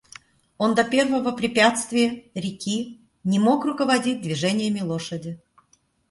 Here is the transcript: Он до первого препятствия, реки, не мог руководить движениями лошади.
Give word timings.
Он 0.57 0.73
до 0.73 0.83
первого 0.83 1.29
препятствия, 1.31 2.23
реки, 2.33 2.99
не 3.23 3.37
мог 3.37 3.65
руководить 3.65 4.23
движениями 4.23 4.79
лошади. 4.81 5.39